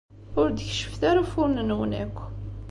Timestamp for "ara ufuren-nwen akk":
1.09-2.17